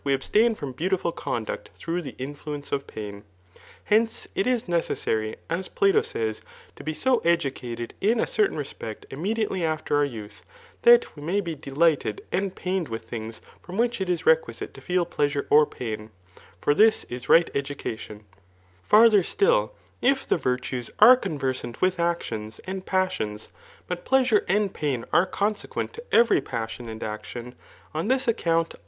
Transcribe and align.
abstain 0.09 0.55
from 0.55 0.73
'}MKu(i&j|| 0.73 1.11
conduct 1.15 1.69
through 1.75 2.01
the 2.01 2.15
influence 2.17 2.71
of 2.71 2.87
.paixiu 2.87 3.21
Hcaoe. 3.91 4.25
h 4.35 4.47
is 4.47 4.67
accessary, 4.67 5.35
as 5.47 5.69
Bato 5.69 6.03
says, 6.03 6.41
to 6.75 6.83
be 6.83 6.91
so 6.91 7.19
tdiKi£ed 7.19 7.91
in 8.01 8.19
a 8.19 8.25
certain 8.25 8.57
M^i^isoQiadiately 8.57 9.61
after 9.61 9.95
our 9.97 10.07
youtht 10.07 10.41
that 10.81 11.03
vre 11.03 11.21
may 11.21 11.39
be 11.39 11.55
dt 11.55 11.75
•J%hied 11.75 12.21
aad 12.31 12.55
pained 12.55 12.87
with 12.89 13.03
things 13.03 13.43
bom 13.67 13.77
xi/bkh 13.77 14.01
it 14.01 14.09
is 14.09 14.23
requisiite 14.25 14.69
l9.:lbe} 14.73 15.07
.pkAsare 15.15 15.45
or 15.51 15.67
pain; 15.67 16.09
for 16.59 16.73
this 16.73 17.03
is 17.03 17.29
right 17.29 17.51
education* 17.53 18.23
Strtbw 18.89 19.19
stiUi 19.19 19.69
if 20.01 20.25
the 20.27 20.37
virtues 20.39 20.89
are 20.97 21.15
Conversant 21.15 21.79
with 21.79 21.99
actions 21.99 22.59
and• 22.65 22.83
pMMiis, 22.87 23.49
but 23.85 24.03
pleasure 24.03 24.43
and 24.47 24.73
pain 24.73 25.05
are 25.13 25.27
consequent 25.27 25.93
to 25.93 26.03
every• 26.11 26.41
Inssbn 26.43 26.89
and 26.89 27.03
action, 27.03 27.53
on 27.93 28.07
this 28.07 28.27
account 28.27 28.73